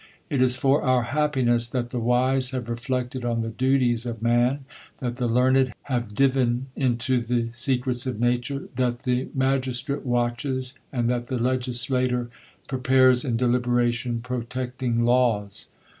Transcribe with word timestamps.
It 0.31 0.41
is 0.41 0.55
for 0.55 0.81
our 0.81 1.03
happiness, 1.03 1.69
that; 1.69 1.91
the 1.91 1.99
wise 1.99 2.49
have 2.49 2.67
reflected 2.67 3.23
on 3.23 3.41
the 3.41 3.49
duties 3.51 4.03
of 4.07 4.19
man; 4.19 4.65
that 4.97 5.17
the 5.17 5.27
i'! 5.27 5.31
learned 5.31 5.73
have 5.83 6.15
diven 6.15 6.63
into 6.75 7.21
the 7.21 7.49
secrets 7.53 8.07
of 8.07 8.19
nature; 8.19 8.67
that 8.77 9.03
the 9.03 9.25
^ 9.25 9.35
magistrate 9.35 10.03
watches, 10.03 10.73
and 10.91 11.07
that 11.11 11.27
the 11.27 11.37
legislator 11.37 12.31
prepares 12.67 13.23
in 13.23 13.33
^ 13.33 13.37
deliberation 13.37 14.21
protecting 14.21 15.05
laws. 15.05 15.67